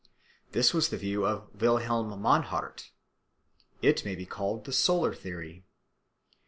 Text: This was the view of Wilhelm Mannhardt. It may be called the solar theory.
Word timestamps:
This 0.53 0.73
was 0.73 0.89
the 0.89 0.97
view 0.97 1.27
of 1.27 1.53
Wilhelm 1.61 2.07
Mannhardt. 2.23 2.89
It 3.83 4.03
may 4.03 4.15
be 4.15 4.25
called 4.25 4.65
the 4.65 4.73
solar 4.73 5.13
theory. 5.13 5.63